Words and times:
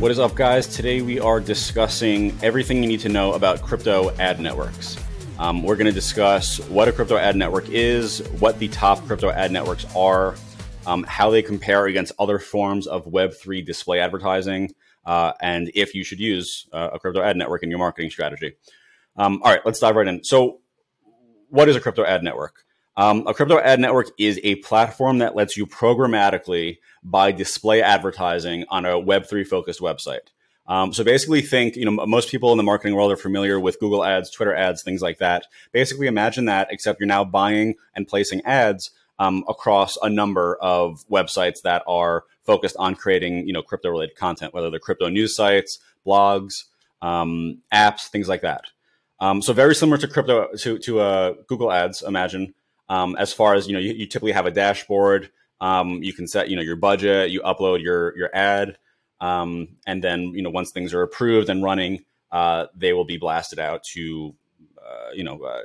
What 0.00 0.10
is 0.10 0.18
up, 0.18 0.34
guys? 0.34 0.66
Today 0.66 1.02
we 1.02 1.20
are 1.20 1.40
discussing 1.40 2.34
everything 2.42 2.82
you 2.82 2.88
need 2.88 3.00
to 3.00 3.10
know 3.10 3.34
about 3.34 3.60
crypto 3.60 4.08
ad 4.12 4.40
networks. 4.40 4.96
Um, 5.38 5.62
we're 5.62 5.76
going 5.76 5.88
to 5.88 5.92
discuss 5.92 6.58
what 6.70 6.88
a 6.88 6.92
crypto 6.92 7.18
ad 7.18 7.36
network 7.36 7.68
is, 7.68 8.26
what 8.38 8.58
the 8.58 8.68
top 8.68 9.04
crypto 9.06 9.28
ad 9.28 9.52
networks 9.52 9.84
are, 9.94 10.36
um, 10.86 11.02
how 11.02 11.28
they 11.28 11.42
compare 11.42 11.84
against 11.84 12.12
other 12.18 12.38
forms 12.38 12.86
of 12.86 13.04
Web3 13.04 13.62
display 13.62 14.00
advertising, 14.00 14.74
uh, 15.04 15.34
and 15.42 15.70
if 15.74 15.94
you 15.94 16.02
should 16.02 16.18
use 16.18 16.66
uh, 16.72 16.88
a 16.94 16.98
crypto 16.98 17.20
ad 17.20 17.36
network 17.36 17.62
in 17.62 17.68
your 17.68 17.78
marketing 17.78 18.10
strategy. 18.10 18.54
Um, 19.16 19.42
all 19.42 19.52
right, 19.52 19.60
let's 19.66 19.80
dive 19.80 19.96
right 19.96 20.08
in. 20.08 20.24
So, 20.24 20.60
what 21.50 21.68
is 21.68 21.76
a 21.76 21.80
crypto 21.80 22.06
ad 22.06 22.22
network? 22.22 22.64
Um, 23.00 23.24
a 23.26 23.32
crypto 23.32 23.58
ad 23.58 23.80
network 23.80 24.10
is 24.18 24.38
a 24.44 24.56
platform 24.56 25.20
that 25.20 25.34
lets 25.34 25.56
you 25.56 25.66
programmatically 25.66 26.80
buy 27.02 27.32
display 27.32 27.80
advertising 27.80 28.66
on 28.68 28.84
a 28.84 28.90
Web3 28.90 29.46
focused 29.46 29.80
website. 29.80 30.28
Um, 30.66 30.92
so 30.92 31.02
basically, 31.02 31.40
think 31.40 31.76
you 31.76 31.86
know 31.86 32.06
most 32.06 32.28
people 32.28 32.52
in 32.52 32.58
the 32.58 32.62
marketing 32.62 32.94
world 32.94 33.10
are 33.10 33.16
familiar 33.16 33.58
with 33.58 33.80
Google 33.80 34.04
Ads, 34.04 34.30
Twitter 34.30 34.54
ads, 34.54 34.82
things 34.82 35.00
like 35.00 35.16
that. 35.16 35.46
Basically, 35.72 36.08
imagine 36.08 36.44
that, 36.44 36.68
except 36.70 37.00
you're 37.00 37.06
now 37.06 37.24
buying 37.24 37.76
and 37.96 38.06
placing 38.06 38.42
ads 38.42 38.90
um, 39.18 39.44
across 39.48 39.96
a 40.02 40.10
number 40.10 40.58
of 40.60 41.02
websites 41.10 41.62
that 41.62 41.82
are 41.86 42.24
focused 42.44 42.76
on 42.78 42.94
creating 42.96 43.46
you 43.46 43.54
know 43.54 43.62
crypto 43.62 43.88
related 43.88 44.14
content, 44.14 44.52
whether 44.52 44.68
they're 44.68 44.78
crypto 44.78 45.08
news 45.08 45.34
sites, 45.34 45.78
blogs, 46.06 46.64
um, 47.00 47.62
apps, 47.72 48.08
things 48.08 48.28
like 48.28 48.42
that. 48.42 48.64
Um, 49.20 49.40
so 49.40 49.54
very 49.54 49.74
similar 49.74 49.96
to 49.96 50.06
crypto 50.06 50.48
to 50.58 50.78
to 50.80 51.00
uh, 51.00 51.34
Google 51.48 51.72
Ads. 51.72 52.02
Imagine 52.02 52.52
um, 52.90 53.16
as 53.16 53.32
far 53.32 53.54
as 53.54 53.66
you 53.66 53.72
know, 53.72 53.80
you, 53.80 53.94
you 53.94 54.06
typically 54.06 54.32
have 54.32 54.44
a 54.44 54.50
dashboard. 54.50 55.30
Um, 55.62 56.02
you 56.02 56.12
can 56.12 56.28
set 56.28 56.50
you 56.50 56.56
know 56.56 56.62
your 56.62 56.76
budget. 56.76 57.30
You 57.30 57.40
upload 57.40 57.82
your 57.82 58.14
your 58.18 58.28
ad. 58.34 58.76
Um, 59.20 59.76
and 59.86 60.02
then, 60.02 60.32
you 60.34 60.42
know, 60.42 60.50
once 60.50 60.70
things 60.70 60.94
are 60.94 61.02
approved 61.02 61.48
and 61.48 61.62
running, 61.62 62.04
uh, 62.32 62.66
they 62.74 62.92
will 62.92 63.04
be 63.04 63.18
blasted 63.18 63.58
out 63.58 63.82
to, 63.92 64.34
uh, 64.78 65.10
you 65.14 65.24
know, 65.24 65.42
uh, 65.42 65.62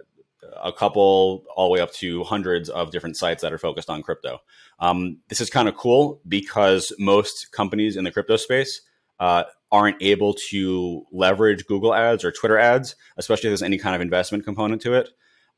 a 0.63 0.73
couple 0.73 1.43
all 1.55 1.67
the 1.67 1.73
way 1.73 1.79
up 1.79 1.91
to 1.93 2.23
hundreds 2.23 2.69
of 2.69 2.91
different 2.91 3.17
sites 3.17 3.41
that 3.41 3.53
are 3.53 3.57
focused 3.57 3.89
on 3.89 4.03
crypto. 4.03 4.39
Um, 4.79 5.17
this 5.29 5.41
is 5.41 5.49
kind 5.49 5.67
of 5.67 5.75
cool 5.75 6.19
because 6.27 6.91
most 6.99 7.51
companies 7.51 7.95
in 7.95 8.03
the 8.03 8.11
crypto 8.11 8.35
space 8.35 8.81
uh, 9.19 9.43
aren't 9.71 10.01
able 10.01 10.35
to 10.49 11.05
leverage 11.11 11.65
Google 11.65 11.95
ads 11.95 12.23
or 12.23 12.31
Twitter 12.31 12.57
ads, 12.57 12.95
especially 13.17 13.47
if 13.47 13.51
there's 13.51 13.63
any 13.63 13.77
kind 13.77 13.95
of 13.95 14.01
investment 14.01 14.43
component 14.43 14.81
to 14.83 14.93
it. 14.93 15.09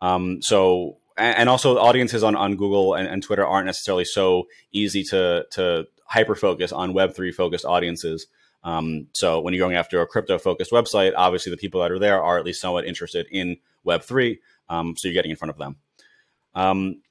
Um, 0.02 0.42
so, 0.42 0.98
and 1.18 1.50
also 1.50 1.78
audiences 1.78 2.24
on, 2.24 2.36
on 2.36 2.56
Google 2.56 2.94
and, 2.94 3.08
and 3.08 3.24
Twitter 3.24 3.46
aren't 3.46 3.66
necessarily 3.66 4.06
so 4.06 4.48
easy 4.72 5.04
to, 5.06 5.46
to 5.52 5.88
hyper 6.06 6.36
focus 6.36 6.72
on 6.72 6.94
Web3 6.94 7.34
focused 7.34 7.66
audiences. 7.66 8.28
Um, 8.64 9.08
so 9.14 9.40
when 9.40 9.54
you're 9.54 9.66
going 9.66 9.76
after 9.76 10.02
a 10.02 10.08
crypto 10.08 10.38
focused 10.38 10.72
website, 10.72 11.14
obviously 11.16 11.52
the 11.52 11.58
people 11.58 11.82
that 11.82 11.92
are 11.92 12.00
there 12.00 12.22
are 12.22 12.38
at 12.38 12.46
least 12.46 12.62
somewhat 12.62 12.86
interested 12.86 13.28
in 13.32 13.58
Web3. 13.86 14.40
Um, 14.70 14.96
so 14.98 15.08
you're 15.08 15.14
getting 15.14 15.32
in 15.32 15.38
front 15.38 15.52
of 15.52 15.58
them. 15.58 15.78
Um, 16.54 17.02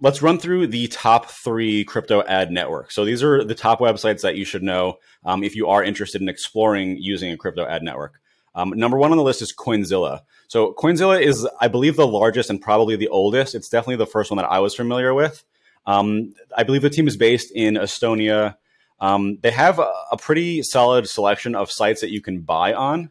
let's 0.00 0.22
run 0.22 0.38
through 0.38 0.68
the 0.68 0.86
top 0.88 1.26
three 1.26 1.84
crypto 1.84 2.22
ad 2.22 2.50
networks. 2.50 2.94
So 2.94 3.04
these 3.04 3.22
are 3.22 3.44
the 3.44 3.54
top 3.54 3.80
websites 3.80 4.22
that 4.22 4.36
you 4.36 4.44
should 4.44 4.62
know 4.62 4.98
um, 5.24 5.42
if 5.42 5.56
you 5.56 5.68
are 5.68 5.82
interested 5.82 6.22
in 6.22 6.28
exploring 6.28 6.96
using 6.98 7.32
a 7.32 7.36
crypto 7.36 7.66
ad 7.66 7.82
network. 7.82 8.20
Um, 8.54 8.70
number 8.70 8.96
one 8.96 9.10
on 9.10 9.18
the 9.18 9.24
list 9.24 9.42
is 9.42 9.54
Coinzilla. 9.54 10.22
So 10.48 10.72
Coinzilla 10.72 11.20
is, 11.20 11.46
I 11.60 11.68
believe, 11.68 11.96
the 11.96 12.06
largest 12.06 12.50
and 12.50 12.60
probably 12.60 12.96
the 12.96 13.08
oldest. 13.08 13.54
It's 13.54 13.68
definitely 13.68 13.96
the 13.96 14.06
first 14.06 14.30
one 14.30 14.38
that 14.38 14.50
I 14.50 14.58
was 14.58 14.74
familiar 14.74 15.14
with. 15.14 15.44
Um, 15.86 16.34
I 16.56 16.64
believe 16.64 16.82
the 16.82 16.90
team 16.90 17.08
is 17.08 17.16
based 17.16 17.50
in 17.52 17.74
Estonia. 17.74 18.56
Um, 19.00 19.38
they 19.42 19.50
have 19.50 19.78
a, 19.78 19.90
a, 20.12 20.16
pretty 20.16 20.62
solid 20.62 21.08
selection 21.08 21.54
of 21.54 21.70
sites 21.70 22.00
that 22.00 22.10
you 22.10 22.20
can 22.20 22.40
buy 22.40 22.74
on. 22.74 23.10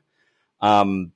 Um, 0.61 1.13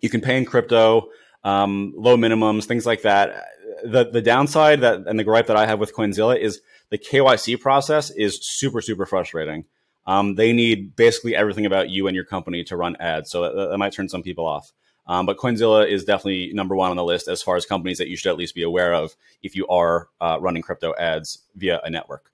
you 0.00 0.08
can 0.08 0.20
pay 0.20 0.36
in 0.38 0.44
crypto, 0.44 1.10
um, 1.44 1.92
low 1.96 2.16
minimums, 2.16 2.64
things 2.64 2.86
like 2.86 3.02
that. 3.02 3.44
The 3.84 4.04
the 4.10 4.22
downside 4.22 4.80
that 4.80 5.06
and 5.06 5.18
the 5.18 5.24
gripe 5.24 5.46
that 5.48 5.56
I 5.56 5.66
have 5.66 5.78
with 5.78 5.94
Coinzilla 5.94 6.38
is 6.38 6.60
the 6.90 6.98
KYC 6.98 7.60
process 7.60 8.10
is 8.10 8.38
super 8.40 8.80
super 8.80 9.06
frustrating. 9.06 9.64
Um, 10.06 10.34
they 10.34 10.52
need 10.52 10.96
basically 10.96 11.36
everything 11.36 11.66
about 11.66 11.90
you 11.90 12.06
and 12.06 12.14
your 12.14 12.24
company 12.24 12.64
to 12.64 12.76
run 12.76 12.96
ads, 12.96 13.30
so 13.30 13.42
that, 13.42 13.70
that 13.70 13.78
might 13.78 13.92
turn 13.92 14.08
some 14.08 14.22
people 14.22 14.46
off. 14.46 14.72
Um, 15.06 15.26
but 15.26 15.36
Coinzilla 15.36 15.88
is 15.88 16.04
definitely 16.04 16.52
number 16.52 16.76
one 16.76 16.90
on 16.90 16.96
the 16.96 17.04
list 17.04 17.28
as 17.28 17.42
far 17.42 17.56
as 17.56 17.66
companies 17.66 17.98
that 17.98 18.08
you 18.08 18.16
should 18.16 18.30
at 18.30 18.36
least 18.36 18.54
be 18.54 18.62
aware 18.62 18.94
of 18.94 19.16
if 19.42 19.56
you 19.56 19.66
are 19.66 20.08
uh, 20.20 20.38
running 20.40 20.62
crypto 20.62 20.94
ads 20.98 21.38
via 21.56 21.80
a 21.84 21.90
network. 21.90 22.30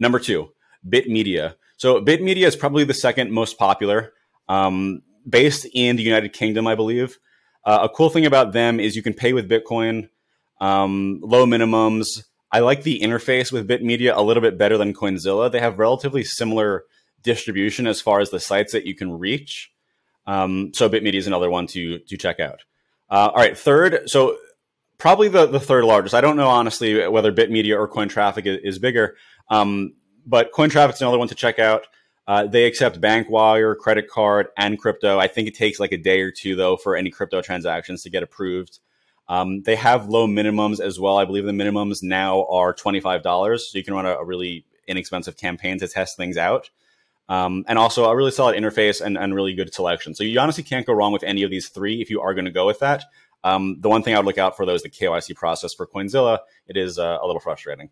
Number 0.00 0.18
two, 0.18 0.52
Bitmedia. 0.88 1.54
So 1.76 2.00
Bitmedia 2.00 2.46
is 2.46 2.56
probably 2.56 2.84
the 2.84 2.94
second 2.94 3.30
most 3.30 3.58
popular, 3.58 4.12
um, 4.48 5.02
based 5.28 5.66
in 5.72 5.96
the 5.96 6.02
United 6.02 6.32
Kingdom, 6.32 6.66
I 6.66 6.74
believe. 6.74 7.18
Uh, 7.64 7.80
a 7.82 7.88
cool 7.88 8.10
thing 8.10 8.26
about 8.26 8.52
them 8.52 8.80
is 8.80 8.96
you 8.96 9.02
can 9.02 9.14
pay 9.14 9.32
with 9.32 9.48
Bitcoin, 9.48 10.08
um, 10.60 11.20
low 11.22 11.46
minimums. 11.46 12.24
I 12.50 12.60
like 12.60 12.82
the 12.82 13.00
interface 13.00 13.52
with 13.52 13.68
Bitmedia 13.68 14.16
a 14.16 14.22
little 14.22 14.40
bit 14.40 14.58
better 14.58 14.76
than 14.76 14.94
Coinzilla. 14.94 15.52
They 15.52 15.60
have 15.60 15.78
relatively 15.78 16.24
similar 16.24 16.84
distribution 17.28 17.86
as 17.86 18.00
far 18.00 18.20
as 18.20 18.30
the 18.30 18.40
sites 18.40 18.72
that 18.72 18.86
you 18.86 18.94
can 18.94 19.18
reach. 19.18 19.70
Um, 20.26 20.72
so 20.74 20.88
Bitmedia 20.88 21.20
is 21.22 21.26
another 21.26 21.50
one 21.50 21.66
to 21.68 21.98
to 21.98 22.16
check 22.16 22.40
out. 22.40 22.64
Uh, 23.10 23.30
all 23.32 23.42
right, 23.44 23.56
third. 23.56 24.10
So 24.10 24.38
probably 24.96 25.28
the 25.28 25.46
the 25.46 25.60
third 25.60 25.84
largest. 25.84 26.14
I 26.14 26.20
don't 26.20 26.36
know 26.36 26.48
honestly 26.48 27.06
whether 27.08 27.32
Bitmedia 27.32 27.76
or 27.78 27.88
Cointraffic 27.88 28.46
is, 28.46 28.58
is 28.64 28.78
bigger, 28.78 29.16
um, 29.48 29.94
but 30.26 30.52
Cointraffic 30.52 30.94
is 30.94 31.02
another 31.02 31.18
one 31.18 31.28
to 31.28 31.34
check 31.34 31.58
out. 31.58 31.86
Uh, 32.26 32.46
they 32.46 32.64
accept 32.64 33.00
bank 33.00 33.30
wire, 33.30 33.74
credit 33.74 34.08
card, 34.08 34.48
and 34.56 34.78
crypto. 34.78 35.18
I 35.18 35.28
think 35.28 35.48
it 35.48 35.54
takes 35.54 35.80
like 35.80 35.92
a 35.92 35.96
day 35.98 36.20
or 36.20 36.30
two 36.30 36.56
though 36.56 36.76
for 36.76 36.96
any 36.96 37.10
crypto 37.10 37.40
transactions 37.40 38.02
to 38.02 38.10
get 38.10 38.22
approved. 38.22 38.80
Um, 39.28 39.62
they 39.62 39.76
have 39.76 40.08
low 40.08 40.26
minimums 40.26 40.80
as 40.80 40.98
well. 40.98 41.18
I 41.18 41.26
believe 41.26 41.44
the 41.44 41.52
minimums 41.52 42.02
now 42.02 42.46
are 42.46 42.72
twenty 42.72 43.00
five 43.00 43.22
dollars, 43.22 43.70
so 43.70 43.78
you 43.78 43.84
can 43.84 43.94
run 43.94 44.06
a, 44.06 44.14
a 44.16 44.24
really 44.24 44.64
inexpensive 44.86 45.36
campaign 45.36 45.78
to 45.78 45.88
test 45.88 46.16
things 46.16 46.36
out. 46.36 46.70
Um, 47.28 47.64
and 47.68 47.78
also 47.78 48.06
a 48.06 48.16
really 48.16 48.30
solid 48.30 48.56
interface 48.56 49.02
and, 49.02 49.18
and 49.18 49.34
really 49.34 49.54
good 49.54 49.74
selection. 49.74 50.14
So 50.14 50.24
you 50.24 50.40
honestly 50.40 50.64
can't 50.64 50.86
go 50.86 50.94
wrong 50.94 51.12
with 51.12 51.22
any 51.22 51.42
of 51.42 51.50
these 51.50 51.68
three 51.68 52.00
if 52.00 52.08
you 52.08 52.22
are 52.22 52.32
going 52.32 52.46
to 52.46 52.50
go 52.50 52.66
with 52.66 52.78
that. 52.78 53.04
Um, 53.44 53.76
the 53.80 53.88
one 53.88 54.02
thing 54.02 54.14
I 54.14 54.18
would 54.18 54.26
look 54.26 54.38
out 54.38 54.56
for 54.56 54.64
though 54.64 54.74
is 54.74 54.82
the 54.82 54.90
KYC 54.90 55.36
process 55.36 55.74
for 55.74 55.86
Coinzilla. 55.86 56.38
It 56.66 56.76
is 56.76 56.98
uh, 56.98 57.18
a 57.20 57.26
little 57.26 57.40
frustrating. 57.40 57.90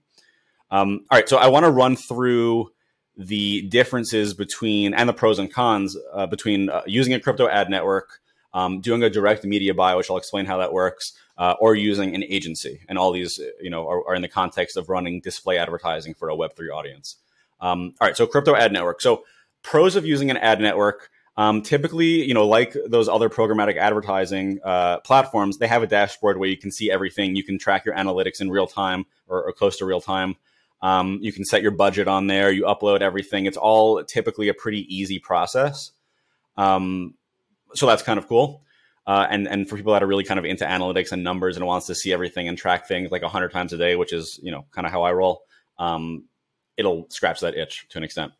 Um, 0.70 1.04
all 1.10 1.18
right, 1.18 1.28
so 1.28 1.36
I 1.36 1.48
want 1.48 1.64
to 1.64 1.70
run 1.70 1.96
through 1.96 2.70
the 3.16 3.62
differences 3.62 4.34
between 4.34 4.92
and 4.92 5.08
the 5.08 5.12
pros 5.12 5.38
and 5.38 5.52
cons 5.52 5.96
uh, 6.12 6.26
between 6.26 6.68
uh, 6.68 6.82
using 6.86 7.14
a 7.14 7.20
crypto 7.20 7.48
ad 7.48 7.70
network, 7.70 8.20
um, 8.52 8.80
doing 8.80 9.02
a 9.02 9.10
direct 9.10 9.44
media 9.44 9.74
buy, 9.74 9.94
which 9.94 10.10
I'll 10.10 10.16
explain 10.16 10.44
how 10.46 10.58
that 10.58 10.72
works, 10.72 11.12
uh, 11.38 11.54
or 11.60 11.74
using 11.74 12.14
an 12.14 12.24
agency. 12.24 12.80
And 12.88 12.98
all 12.98 13.12
these, 13.12 13.40
you 13.60 13.70
know, 13.70 13.88
are, 13.88 14.06
are 14.08 14.14
in 14.14 14.22
the 14.22 14.28
context 14.28 14.76
of 14.76 14.88
running 14.88 15.20
display 15.20 15.56
advertising 15.56 16.14
for 16.14 16.28
a 16.28 16.36
Web 16.36 16.56
three 16.56 16.68
audience. 16.68 17.16
Um, 17.60 17.94
all 18.00 18.06
right, 18.06 18.16
so 18.16 18.26
crypto 18.26 18.54
ad 18.54 18.72
network. 18.72 19.00
So 19.00 19.24
pros 19.62 19.96
of 19.96 20.06
using 20.06 20.30
an 20.30 20.36
ad 20.36 20.60
network. 20.60 21.10
Um, 21.38 21.60
typically, 21.60 22.24
you 22.24 22.32
know, 22.32 22.46
like 22.46 22.74
those 22.88 23.10
other 23.10 23.28
programmatic 23.28 23.76
advertising 23.76 24.58
uh, 24.64 25.00
platforms, 25.00 25.58
they 25.58 25.66
have 25.66 25.82
a 25.82 25.86
dashboard 25.86 26.38
where 26.38 26.48
you 26.48 26.56
can 26.56 26.72
see 26.72 26.90
everything. 26.90 27.36
You 27.36 27.44
can 27.44 27.58
track 27.58 27.84
your 27.84 27.94
analytics 27.94 28.40
in 28.40 28.50
real 28.50 28.66
time 28.66 29.04
or, 29.26 29.42
or 29.42 29.52
close 29.52 29.76
to 29.78 29.84
real 29.84 30.00
time. 30.00 30.36
Um, 30.80 31.18
you 31.20 31.32
can 31.32 31.44
set 31.44 31.60
your 31.60 31.72
budget 31.72 32.08
on 32.08 32.26
there. 32.26 32.50
You 32.50 32.64
upload 32.64 33.00
everything. 33.00 33.44
It's 33.44 33.56
all 33.56 34.02
typically 34.04 34.48
a 34.48 34.54
pretty 34.54 34.86
easy 34.94 35.18
process. 35.18 35.90
Um, 36.56 37.14
so 37.74 37.86
that's 37.86 38.02
kind 38.02 38.18
of 38.18 38.28
cool. 38.28 38.62
Uh, 39.06 39.26
and 39.30 39.46
and 39.46 39.68
for 39.68 39.76
people 39.76 39.92
that 39.92 40.02
are 40.02 40.06
really 40.06 40.24
kind 40.24 40.38
of 40.38 40.44
into 40.44 40.64
analytics 40.64 41.12
and 41.12 41.22
numbers 41.22 41.56
and 41.56 41.64
wants 41.64 41.86
to 41.86 41.94
see 41.94 42.12
everything 42.12 42.48
and 42.48 42.58
track 42.58 42.88
things 42.88 43.10
like 43.10 43.22
a 43.22 43.28
hundred 43.28 43.52
times 43.52 43.72
a 43.72 43.76
day, 43.76 43.94
which 43.94 44.12
is 44.12 44.40
you 44.42 44.50
know 44.50 44.64
kind 44.72 44.86
of 44.86 44.92
how 44.92 45.02
I 45.02 45.12
roll. 45.12 45.42
Um, 45.78 46.24
it'll 46.76 47.06
scratch 47.10 47.40
that 47.40 47.54
itch 47.54 47.86
to 47.90 47.98
an 47.98 48.04
extent. 48.04 48.32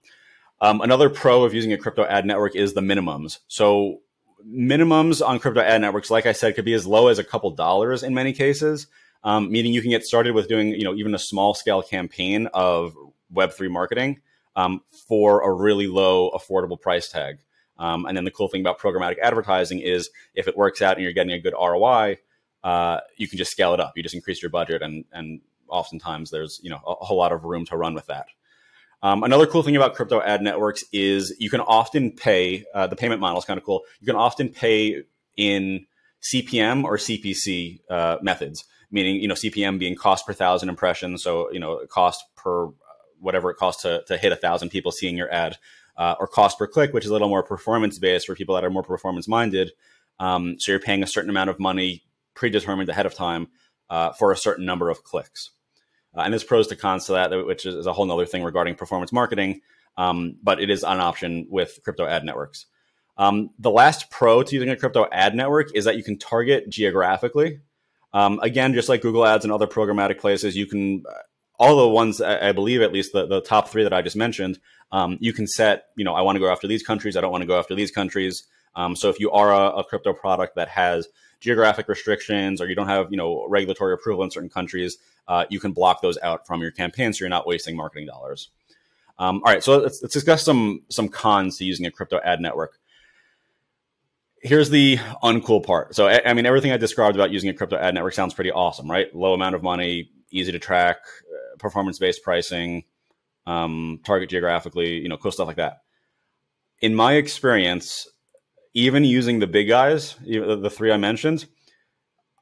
Um, 0.61 0.81
another 0.81 1.11
pro 1.11 1.44
of 1.44 1.55
using 1.55 1.73
a 1.73 1.79
crypto 1.79 2.05
ad 2.05 2.25
network 2.25 2.56
is 2.56 2.75
the 2.75 2.81
minimums. 2.81 3.38
So 3.49 4.00
minimums 4.47 5.27
on 5.27 5.38
crypto 5.38 5.61
ad 5.61 5.81
networks, 5.81 6.11
like 6.11 6.27
I 6.27 6.33
said, 6.33 6.55
could 6.55 6.65
be 6.65 6.73
as 6.73 6.87
low 6.87 7.09
as 7.09 7.19
a 7.19 7.25
couple 7.25 7.50
dollars 7.50 8.03
in 8.03 8.15
many 8.15 8.33
cases. 8.33 8.87
Um, 9.25 9.50
meaning 9.50 9.73
you 9.73 9.83
can 9.83 9.91
get 9.91 10.05
started 10.05 10.35
with 10.35 10.49
doing, 10.49 10.69
you 10.69 10.85
know, 10.85 10.94
even 10.94 11.15
a 11.15 11.19
small 11.19 11.53
scale 11.53 11.83
campaign 11.83 12.47
of 12.55 12.94
Web3 13.35 13.71
marketing 13.71 14.21
um, 14.55 14.83
for 15.09 15.43
a 15.43 15.53
really 15.53 15.88
low, 15.88 16.31
affordable 16.31 16.81
price 16.81 17.09
tag. 17.09 17.38
Um, 17.79 18.06
and 18.06 18.17
then 18.17 18.25
the 18.25 18.31
cool 18.31 18.49
thing 18.49 18.61
about 18.61 18.79
programmatic 18.79 19.19
advertising 19.19 19.81
is 19.81 20.11
if 20.35 20.49
it 20.49 20.56
works 20.56 20.81
out 20.81 20.94
and 20.94 21.03
you're 21.03 21.12
getting 21.12 21.33
a 21.33 21.41
good 21.41 21.55
ROI, 21.55 22.19
uh, 22.65 23.00
you 23.17 23.29
can 23.29 23.37
just 23.37 23.50
scale 23.50 23.75
it 23.75 23.81
up. 23.81 23.93
You 23.97 24.03
just 24.03 24.15
increase 24.15 24.41
your 24.41 24.50
budget 24.50 24.81
and, 24.81 25.05
and 25.12 25.41
oftentimes 25.69 26.31
there's 26.31 26.61
you 26.63 26.71
know 26.71 26.81
a, 26.87 27.05
whole 27.05 27.19
lot 27.19 27.33
of 27.33 27.45
room 27.45 27.65
to 27.67 27.77
run 27.77 27.95
with 27.95 28.07
that. 28.07 28.27
Um, 29.03 29.23
another 29.23 29.47
cool 29.47 29.63
thing 29.63 29.77
about 29.77 29.95
crypto 29.95 30.21
ad 30.21 30.43
networks 30.43 30.85
is 30.93 31.35
you 31.39 31.51
can 31.51 31.61
often 31.61 32.13
pay. 32.13 32.65
Uh, 32.75 32.87
the 32.87 32.97
payment 32.97 33.21
model 33.21 33.39
is 33.39 33.45
kind 33.45 33.59
of 33.59 33.65
cool. 33.65 33.83
You 34.01 34.07
can 34.07 34.17
often 34.17 34.49
pay 34.49 35.03
in 35.37 35.87
CPM 36.23 36.85
or 36.85 36.97
CPC 36.97 37.81
uh, 37.91 38.17
methods, 38.23 38.65
meaning 38.91 39.17
you 39.17 39.29
know 39.29 39.35
CPM 39.35 39.79
being 39.79 39.95
cost 39.95 40.27
per 40.27 40.33
thousand 40.33 40.69
impressions, 40.69 41.23
so 41.23 41.51
you 41.53 41.61
know 41.61 41.85
cost 41.89 42.25
per 42.37 42.69
whatever 43.21 43.51
it 43.51 43.57
costs 43.57 43.83
to, 43.83 44.03
to 44.07 44.17
hit 44.17 44.33
a 44.33 44.37
thousand 44.37 44.69
people 44.71 44.93
seeing 44.93 45.17
your 45.17 45.33
ad. 45.33 45.59
uh, 45.97 46.15
or 46.21 46.27
cost 46.27 46.59
per 46.59 46.67
click, 46.67 46.93
which 46.93 47.05
is 47.05 47.11
a 47.11 47.12
little 47.12 47.29
more 47.29 47.43
performance 47.43 47.99
based 47.99 48.27
for 48.27 48.35
people 48.35 48.55
that 48.55 48.65
are 48.65 48.71
more 48.71 48.83
performance 48.83 49.27
minded. 49.27 49.73
Um, 50.19 50.57
so 50.59 50.73
you're 50.73 50.81
paying 50.81 51.03
a 51.03 51.07
certain 51.07 51.31
amount 51.31 51.51
of 51.51 51.59
money 51.59 52.05
predetermined 52.35 52.89
ahead 52.89 53.07
of 53.07 53.15
time 53.15 53.49
uh, 53.91 54.12
for 54.12 54.33
a 54.33 54.37
certain 54.37 54.65
number 54.65 54.91
of 54.91 55.05
clicks. 55.05 55.50
Uh, 56.17 56.21
and 56.21 56.33
there's 56.33 56.44
pros 56.44 56.67
to 56.69 56.77
cons 56.77 57.06
to 57.06 57.12
that, 57.12 57.31
which 57.47 57.67
is 57.67 57.87
a 57.87 57.93
whole 57.93 58.11
other 58.11 58.27
thing 58.27 58.43
regarding 58.43 58.75
performance 58.75 59.12
marketing. 59.12 59.61
Um, 59.99 60.37
but 60.43 60.61
it 60.61 60.71
is 60.71 60.83
an 60.83 61.00
option 61.00 61.47
with 61.50 61.81
crypto 61.83 62.06
ad 62.06 62.25
networks. 62.25 62.67
Um, 63.19 63.50
the 63.59 63.71
last 63.71 64.11
pro 64.11 64.43
to 64.43 64.55
using 64.55 64.69
a 64.69 64.77
crypto 64.77 65.06
ad 65.11 65.35
network 65.35 65.75
is 65.75 65.87
that 65.87 65.97
you 65.97 66.05
can 66.05 66.19
target 66.19 66.69
geographically. 66.69 67.61
Um, 68.12 68.38
again, 68.43 68.75
just 68.75 68.88
like 68.88 69.03
Google 69.03 69.27
Ads 69.27 69.44
and 69.44 69.53
other 69.53 69.67
programmatic 69.67 70.19
places, 70.19 70.56
you 70.56 70.67
can 70.67 71.03
uh, 71.09 71.19
all 71.59 71.77
the 71.77 71.88
ones 71.88 72.21
I 72.21 72.53
believe, 72.53 72.83
at 72.83 72.93
least 72.93 73.12
the, 73.12 73.27
the 73.27 73.41
top 73.41 73.69
three 73.69 73.83
that 73.83 73.93
I 73.93 74.03
just 74.03 74.17
mentioned, 74.17 74.59
um, 74.93 75.17
you 75.21 75.33
can 75.33 75.47
set. 75.47 75.87
You 75.97 76.05
know, 76.05 76.15
I 76.15 76.21
want 76.21 76.37
to 76.37 76.41
go 76.41 76.50
after 76.50 76.67
these 76.67 76.83
countries. 76.83 77.17
I 77.17 77.21
don't 77.21 77.33
want 77.33 77.43
to 77.43 77.47
go 77.47 77.59
after 77.59 77.75
these 77.75 77.91
countries. 77.91 78.47
Um, 78.75 78.94
so 78.94 79.09
if 79.09 79.19
you 79.19 79.31
are 79.31 79.53
a, 79.53 79.79
a, 79.79 79.85
crypto 79.85 80.12
product 80.12 80.56
that 80.56 80.69
has 80.69 81.09
geographic 81.41 81.88
restrictions 81.88 82.61
or 82.61 82.69
you 82.69 82.75
don't 82.75 82.88
have 82.88 83.11
you 83.11 83.17
know 83.17 83.47
regulatory 83.49 83.94
approval 83.94 84.25
in 84.25 84.31
certain 84.31 84.50
countries, 84.50 84.99
uh, 85.29 85.44
you 85.50 85.61
can 85.61 85.73
block 85.73 86.03
those 86.03 86.19
out 86.23 86.47
from 86.47 86.61
your 86.61 86.71
campaign, 86.71 87.12
so 87.12 87.25
you're 87.25 87.29
not 87.29 87.47
wasting 87.47 87.77
marketing 87.77 88.06
dollars. 88.06 88.50
Um, 89.19 89.41
all 89.47 89.53
right, 89.53 89.65
so 89.65 89.79
let's, 89.79 90.03
let's 90.03 90.12
discuss 90.12 90.43
some 90.43 90.83
some 90.91 91.09
cons 91.09 91.59
to 91.59 91.65
using 91.65 91.87
a 91.87 91.91
crypto 91.91 92.21
ad 92.25 92.41
network 92.41 92.79
here's 94.47 94.71
the 94.71 94.99
uncool 95.23 95.65
part. 95.65 95.94
So, 95.94 96.09
I, 96.09 96.33
mean, 96.33 96.47
everything 96.47 96.73
I 96.73 96.77
described 96.77 97.17
about 97.17 97.31
using 97.31 97.50
a 97.50 97.55
crypto 97.55 97.77
ad 97.77 97.94
network 97.94 98.15
sounds 98.15 98.35
pretty 98.35 98.53
awesome, 98.53 98.91
right? 98.91 99.15
Low 99.15 99.35
amount 99.35 99.55
of 99.55 99.62
money, 99.62 100.11
easy 100.31 100.53
to 100.53 100.59
track, 100.59 100.99
uh, 100.99 101.56
performance 101.59 101.99
based 101.99 102.23
pricing, 102.23 102.85
um, 103.47 104.00
target 104.05 104.31
geographically, 104.31 104.99
you 104.99 105.09
know, 105.09 105.17
cool 105.17 105.33
stuff 105.33 105.47
like 105.47 105.56
that. 105.56 105.83
In 106.81 106.94
my 106.94 107.15
experience, 107.15 108.09
even 108.76 109.05
using 109.05 109.38
the 109.38 109.46
big 109.46 109.69
guys, 109.69 110.17
the 110.23 110.70
three 110.70 110.93
I 110.93 110.99
mentioned, 110.99 111.46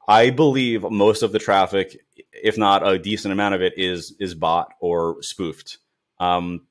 I 0.05 0.31
believe 0.31 0.83
most 0.83 1.23
of 1.23 1.31
the 1.31 1.39
traffic, 1.39 1.97
if 2.33 2.57
not 2.57 2.85
a 2.85 2.99
decent 2.99 3.31
amount 3.31 3.55
of 3.55 3.61
it, 3.61 3.73
is 3.77 4.13
is 4.19 4.35
bought 4.35 4.73
or 4.81 5.23
spoofed. 5.23 5.77
Um, 6.19 6.67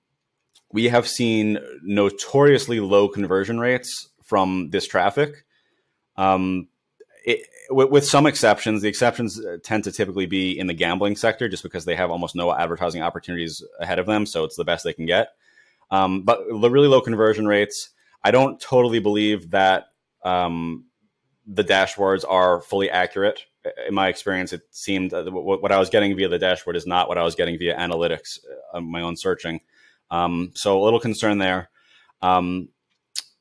we 0.70 0.88
have 0.88 1.08
seen 1.08 1.58
notoriously 1.82 2.78
low 2.78 3.08
conversion 3.08 3.58
rates 3.58 4.10
from 4.22 4.68
this 4.68 4.86
traffic. 4.86 5.46
Um, 6.16 6.68
it, 7.24 7.46
with, 7.70 7.88
with, 7.88 8.04
some 8.04 8.26
exceptions, 8.26 8.82
the 8.82 8.88
exceptions 8.88 9.42
uh, 9.42 9.56
tend 9.62 9.84
to 9.84 9.92
typically 9.92 10.26
be 10.26 10.58
in 10.58 10.66
the 10.66 10.74
gambling 10.74 11.16
sector, 11.16 11.48
just 11.48 11.62
because 11.62 11.86
they 11.86 11.96
have 11.96 12.10
almost 12.10 12.36
no 12.36 12.52
advertising 12.52 13.00
opportunities 13.00 13.64
ahead 13.80 13.98
of 13.98 14.04
them, 14.04 14.26
so 14.26 14.44
it's 14.44 14.56
the 14.56 14.64
best 14.64 14.84
they 14.84 14.92
can 14.92 15.06
get. 15.06 15.28
Um, 15.90 16.22
but 16.22 16.40
the 16.48 16.70
really 16.70 16.88
low 16.88 17.00
conversion 17.00 17.46
rates, 17.46 17.93
I 18.24 18.30
don't 18.30 18.58
totally 18.58 19.00
believe 19.00 19.50
that 19.50 19.88
um, 20.24 20.86
the 21.46 21.62
dashboards 21.62 22.24
are 22.28 22.62
fully 22.62 22.90
accurate. 22.90 23.44
In 23.86 23.94
my 23.94 24.08
experience, 24.08 24.52
it 24.52 24.62
seemed 24.70 25.12
what 25.12 25.72
I 25.72 25.78
was 25.78 25.90
getting 25.90 26.16
via 26.16 26.28
the 26.28 26.38
dashboard 26.38 26.76
is 26.76 26.86
not 26.86 27.08
what 27.08 27.18
I 27.18 27.22
was 27.22 27.34
getting 27.34 27.58
via 27.58 27.76
analytics, 27.76 28.38
uh, 28.72 28.80
my 28.80 29.02
own 29.02 29.16
searching. 29.16 29.60
Um, 30.10 30.52
so 30.54 30.80
a 30.80 30.84
little 30.84 31.00
concern 31.00 31.38
there. 31.38 31.70
Um, 32.22 32.68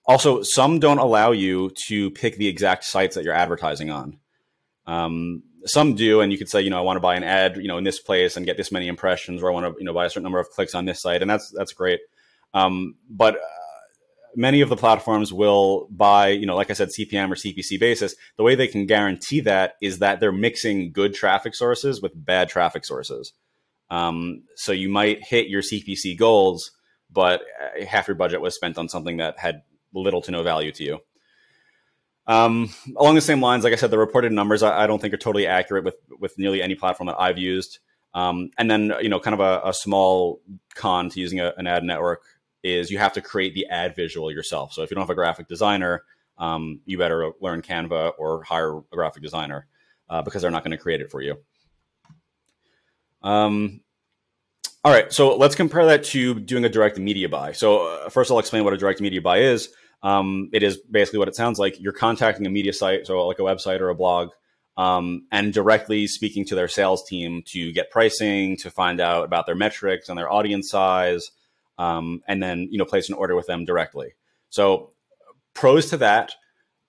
also, 0.06 0.44
some 0.44 0.80
don't 0.80 0.98
allow 0.98 1.32
you 1.32 1.72
to 1.88 2.12
pick 2.12 2.36
the 2.36 2.48
exact 2.48 2.84
sites 2.84 3.16
that 3.16 3.24
you're 3.24 3.34
advertising 3.34 3.90
on. 3.90 4.20
Um, 4.86 5.44
some 5.66 5.96
do, 5.96 6.20
and 6.20 6.32
you 6.32 6.38
could 6.38 6.50
say, 6.50 6.62
you 6.62 6.70
know, 6.70 6.78
I 6.78 6.82
want 6.82 6.98
to 6.98 7.02
buy 7.02 7.16
an 7.16 7.24
ad, 7.24 7.56
you 7.58 7.70
know, 7.70 7.78
in 7.78 7.86
this 7.86 8.00
place 8.00 8.36
and 8.36 8.46
get 8.46 8.58
this 8.58 8.72
many 8.72 8.90
impressions, 8.90 9.42
or 9.42 9.50
I 9.50 9.54
want 9.54 9.66
to, 9.66 9.80
you 9.80 9.86
know, 9.86 9.94
buy 9.94 10.06
a 10.06 10.10
certain 10.10 10.24
number 10.24 10.40
of 10.40 10.50
clicks 10.50 10.76
on 10.76 10.84
this 10.84 11.02
site, 11.02 11.22
and 11.22 11.32
that's 11.32 11.50
that's 11.52 11.72
great. 11.72 12.02
Um, 12.54 12.96
but 13.10 13.38
many 14.36 14.62
of 14.62 14.70
the 14.70 14.76
platforms 14.76 15.32
will 15.32 15.88
buy, 15.90 16.30
you 16.30 16.46
know, 16.46 16.56
like 16.56 16.70
I 16.70 16.74
said, 16.74 16.90
CPM 16.90 17.32
or 17.32 17.36
CPC 17.36 17.80
basis. 17.80 18.16
The 18.38 18.44
way 18.44 18.56
they 18.56 18.68
can 18.68 18.86
guarantee 18.86 19.42
that 19.42 19.74
is 19.82 20.00
that 20.00 20.20
they're 20.20 20.32
mixing 20.32 20.92
good 20.92 21.14
traffic 21.14 21.56
sources 21.56 22.02
with 22.02 22.12
bad 22.16 22.50
traffic 22.50 22.86
sources. 22.86 23.34
Um, 23.90 24.44
so 24.56 24.72
you 24.72 24.90
might 24.90 25.24
hit 25.24 25.48
your 25.48 25.62
CPC 25.62 26.18
goals, 26.18 26.72
but 27.12 27.42
uh, 27.62 27.86
half 27.86 28.08
your 28.08 28.16
budget 28.16 28.42
was 28.42 28.56
spent 28.56 28.78
on 28.78 28.90
something 28.90 29.18
that 29.18 29.38
had 29.38 29.62
little 29.94 30.22
to 30.24 30.32
no 30.32 30.44
value 30.44 30.72
to 30.72 30.84
you. 30.84 31.00
Um, 32.26 32.70
along 32.98 33.16
the 33.16 33.22
same 33.22 33.42
lines, 33.42 33.64
like 33.64 33.74
I 33.74 33.76
said, 33.76 33.92
the 33.92 33.98
reported 33.98 34.32
numbers 34.32 34.64
I, 34.64 34.84
I, 34.84 34.88
don't 34.88 35.02
think 35.02 35.14
are 35.14 35.18
totally 35.18 35.46
accurate 35.46 35.84
with 35.84 35.96
with 36.20 36.40
nearly 36.40 36.62
any 36.62 36.74
platform 36.74 37.08
that 37.08 37.20
I've 37.20 37.38
used. 37.38 37.80
Um, 38.14 38.50
and 38.58 38.72
then 38.72 38.94
you 39.02 39.10
know, 39.10 39.20
kind 39.20 39.34
of 39.34 39.42
a, 39.42 39.70
a 39.70 39.74
small 39.74 40.40
con 40.74 41.10
to 41.10 41.20
using 41.20 41.42
a, 41.42 41.54
an 41.58 41.68
ad 41.68 41.84
network 41.84 42.22
is 42.64 42.90
you 42.90 42.98
have 42.98 43.14
to 43.14 43.22
create 43.22 43.54
the 43.54 43.68
ad 43.68 43.96
visual 43.96 44.32
yourself. 44.32 44.74
So 44.74 44.82
if 44.82 44.90
you 44.90 44.96
don't 44.96 45.04
have 45.04 45.10
a 45.10 45.16
graphic 45.16 45.48
designer, 45.48 46.04
um, 46.38 46.82
you 46.86 46.98
better 46.98 47.32
learn 47.42 47.62
Canva 47.62 48.14
or 48.18 48.44
hire 48.44 48.78
a 48.78 48.84
graphic 48.92 49.22
designer 49.22 49.68
uh, 50.10 50.22
because 50.22 50.42
they're 50.42 50.52
not 50.52 50.64
going 50.64 50.72
to 50.72 50.78
create 50.78 51.02
it 51.02 51.12
for 51.12 51.22
you. 51.22 51.38
Um, 53.22 53.82
all 54.84 54.92
right, 54.92 55.14
so 55.14 55.38
let's 55.38 55.56
compare 55.56 55.86
that 55.86 56.04
to 56.06 56.40
doing 56.40 56.66
a 56.66 56.70
direct 56.70 56.98
media 56.98 57.30
buy. 57.30 57.54
So 57.54 57.88
uh, 57.88 58.10
first, 58.10 58.30
I'll 58.30 58.40
explain 58.40 58.64
what 58.66 58.74
a 58.74 58.78
direct 58.78 59.00
media 59.00 59.22
buy 59.22 59.40
is. 59.40 59.70
Um, 60.02 60.50
it 60.52 60.62
is 60.62 60.78
basically 60.78 61.20
what 61.20 61.30
it 61.30 61.36
sounds 61.36 61.58
like. 61.58 61.80
You're 61.80 61.94
contacting 61.94 62.46
a 62.46 62.50
media 62.50 62.74
site, 62.74 63.08
so 63.08 63.26
like 63.26 63.40
a 63.40 63.44
website 63.44 63.80
or 63.80 63.88
a 63.88 63.96
blog, 63.96 64.32
um, 64.76 65.26
and 65.32 65.54
directly 65.54 66.08
speaking 66.08 66.44
to 66.46 66.56
their 66.56 66.68
sales 66.68 67.08
team 67.08 67.44
to 67.48 67.72
get 67.72 67.92
pricing, 67.92 68.58
to 68.58 68.70
find 68.70 69.00
out 69.00 69.24
about 69.24 69.46
their 69.46 69.56
metrics 69.56 70.10
and 70.10 70.18
their 70.18 70.30
audience 70.30 70.70
size, 70.70 71.32
um, 71.78 72.22
and 72.28 72.42
then 72.42 72.68
you 72.72 72.78
know 72.78 72.86
place 72.86 73.10
an 73.10 73.16
order 73.16 73.36
with 73.36 73.48
them 73.48 73.66
directly. 73.66 74.14
So 74.50 74.92
pros 75.54 75.90
to 75.90 75.98
that, 75.98 76.34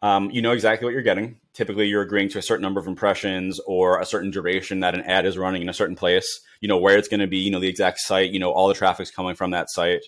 um, 0.02 0.31
you 0.31 0.42
know 0.42 0.52
exactly 0.52 0.84
what 0.84 0.92
you're 0.92 1.02
getting. 1.02 1.40
Typically, 1.52 1.86
you're 1.86 2.02
agreeing 2.02 2.28
to 2.31 2.38
a 2.38 2.42
certain 2.42 2.62
number 2.62 2.81
of 2.81 2.86
impressions 2.86 3.60
or 3.60 4.00
a 4.00 4.06
certain 4.06 4.31
duration 4.31 4.81
that 4.81 4.94
an 4.94 5.02
ad 5.02 5.25
is 5.25 5.38
running 5.38 5.62
in 5.62 5.69
a 5.69 5.75
certain 5.75 5.96
place. 5.96 6.40
You 6.60 6.69
know 6.69 6.78
where 6.78 6.98
it's 6.98 7.08
going 7.08 7.20
to 7.20 7.26
be. 7.26 7.38
You 7.38 7.50
know 7.50 7.60
the 7.60 7.69
exact 7.69 8.00
site. 8.00 8.31
You 8.31 8.38
know 8.38 8.52
all 8.52 8.69
the 8.69 8.75
traffic's 8.75 9.10
coming 9.10 9.34
from 9.34 9.52
that 9.52 9.70
site. 9.70 10.02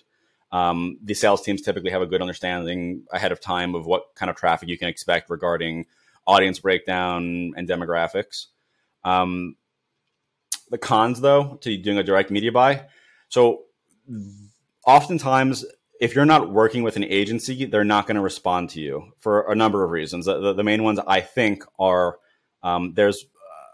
Um, 0.51 0.97
the 1.03 1.13
sales 1.13 1.41
teams 1.41 1.61
typically 1.61 1.91
have 1.91 2.01
a 2.01 2.05
good 2.05 2.21
understanding 2.21 3.03
ahead 3.11 3.31
of 3.31 3.41
time 3.41 3.75
of 3.75 3.85
what 3.85 4.15
kind 4.15 4.29
of 4.29 4.35
traffic 4.35 4.69
you 4.69 4.77
can 4.77 4.87
expect 4.87 5.29
regarding 5.29 5.85
audience 6.25 6.59
breakdown 6.59 7.53
and 7.55 7.67
demographics. 7.67 8.45
Um, 9.03 9.55
the 10.69 10.77
cons, 10.77 11.21
though, 11.21 11.57
to 11.61 11.77
doing 11.77 11.97
a 11.97 12.03
direct 12.03 12.31
media 12.31 12.51
buy. 12.51 12.85
So, 13.29 13.63
oftentimes, 14.87 15.65
if 16.01 16.15
you're 16.15 16.25
not 16.25 16.51
working 16.51 16.81
with 16.81 16.95
an 16.95 17.03
agency, 17.03 17.65
they're 17.65 17.83
not 17.83 18.07
going 18.07 18.15
to 18.15 18.21
respond 18.21 18.71
to 18.71 18.81
you 18.81 19.11
for 19.19 19.51
a 19.51 19.55
number 19.55 19.83
of 19.83 19.91
reasons. 19.91 20.25
The, 20.25 20.53
the, 20.53 20.63
main 20.63 20.83
ones 20.83 20.99
I 21.05 21.21
think 21.21 21.63
are 21.77 22.17
um, 22.63 22.93
there's 22.95 23.25